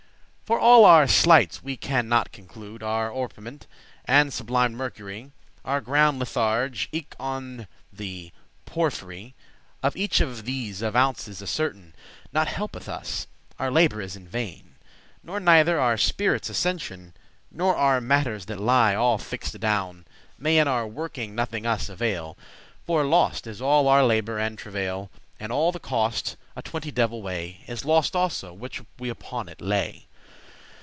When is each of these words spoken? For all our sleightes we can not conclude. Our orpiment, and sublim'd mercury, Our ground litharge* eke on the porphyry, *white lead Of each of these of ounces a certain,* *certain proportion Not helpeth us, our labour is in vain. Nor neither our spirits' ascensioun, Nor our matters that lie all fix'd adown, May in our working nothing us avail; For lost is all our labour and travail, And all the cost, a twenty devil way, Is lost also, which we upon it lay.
For 0.43 0.59
all 0.59 0.83
our 0.83 1.05
sleightes 1.05 1.63
we 1.63 1.77
can 1.77 2.09
not 2.09 2.33
conclude. 2.33 2.83
Our 2.83 3.09
orpiment, 3.09 3.67
and 4.03 4.33
sublim'd 4.33 4.75
mercury, 4.75 5.31
Our 5.63 5.79
ground 5.79 6.19
litharge* 6.19 6.89
eke 6.91 7.15
on 7.17 7.67
the 7.93 8.33
porphyry, 8.65 9.19
*white 9.27 9.27
lead 9.27 9.33
Of 9.83 9.95
each 9.95 10.19
of 10.19 10.43
these 10.43 10.81
of 10.81 10.93
ounces 10.93 11.41
a 11.41 11.47
certain,* 11.47 11.93
*certain 11.93 11.93
proportion 11.93 12.29
Not 12.33 12.47
helpeth 12.49 12.89
us, 12.89 13.27
our 13.59 13.71
labour 13.71 14.01
is 14.01 14.17
in 14.17 14.27
vain. 14.27 14.75
Nor 15.23 15.39
neither 15.39 15.79
our 15.79 15.95
spirits' 15.95 16.49
ascensioun, 16.49 17.13
Nor 17.49 17.77
our 17.77 18.01
matters 18.01 18.43
that 18.47 18.59
lie 18.59 18.93
all 18.93 19.17
fix'd 19.17 19.55
adown, 19.55 20.03
May 20.37 20.57
in 20.57 20.67
our 20.67 20.85
working 20.85 21.33
nothing 21.33 21.65
us 21.65 21.87
avail; 21.87 22.37
For 22.85 23.05
lost 23.05 23.47
is 23.47 23.61
all 23.61 23.87
our 23.87 24.03
labour 24.05 24.37
and 24.37 24.57
travail, 24.57 25.11
And 25.39 25.49
all 25.53 25.71
the 25.71 25.79
cost, 25.79 26.35
a 26.57 26.61
twenty 26.61 26.91
devil 26.91 27.21
way, 27.21 27.61
Is 27.67 27.85
lost 27.85 28.17
also, 28.17 28.51
which 28.51 28.81
we 28.99 29.07
upon 29.07 29.47
it 29.47 29.61
lay. 29.61 30.07